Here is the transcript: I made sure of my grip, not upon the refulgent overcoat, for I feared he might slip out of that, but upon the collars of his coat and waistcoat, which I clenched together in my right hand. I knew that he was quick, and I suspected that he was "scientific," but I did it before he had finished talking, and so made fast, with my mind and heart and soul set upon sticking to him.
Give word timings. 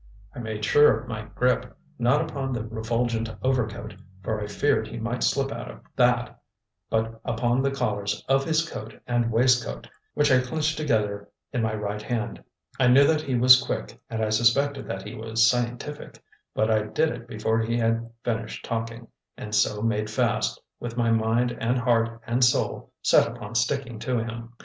I 0.33 0.39
made 0.39 0.65
sure 0.65 0.97
of 0.99 1.07
my 1.07 1.25
grip, 1.35 1.77
not 1.99 2.21
upon 2.27 2.53
the 2.53 2.63
refulgent 2.63 3.29
overcoat, 3.43 3.93
for 4.23 4.41
I 4.41 4.47
feared 4.47 4.87
he 4.87 4.97
might 4.97 5.21
slip 5.21 5.51
out 5.51 5.69
of 5.69 5.81
that, 5.95 6.39
but 6.89 7.21
upon 7.23 7.61
the 7.61 7.69
collars 7.69 8.25
of 8.27 8.43
his 8.43 8.67
coat 8.67 8.99
and 9.05 9.31
waistcoat, 9.31 9.87
which 10.15 10.31
I 10.31 10.39
clenched 10.41 10.75
together 10.75 11.29
in 11.53 11.61
my 11.61 11.75
right 11.75 12.01
hand. 12.01 12.43
I 12.79 12.87
knew 12.87 13.05
that 13.05 13.21
he 13.21 13.35
was 13.35 13.61
quick, 13.61 13.95
and 14.09 14.25
I 14.25 14.29
suspected 14.29 14.87
that 14.87 15.03
he 15.03 15.13
was 15.13 15.45
"scientific," 15.47 16.19
but 16.55 16.71
I 16.71 16.81
did 16.87 17.09
it 17.11 17.27
before 17.27 17.59
he 17.59 17.77
had 17.77 18.09
finished 18.23 18.65
talking, 18.65 19.07
and 19.37 19.53
so 19.53 19.83
made 19.83 20.09
fast, 20.09 20.59
with 20.79 20.97
my 20.97 21.11
mind 21.11 21.51
and 21.59 21.77
heart 21.77 22.19
and 22.25 22.43
soul 22.43 22.91
set 23.03 23.27
upon 23.27 23.53
sticking 23.53 23.99
to 23.99 24.17
him. 24.17 24.53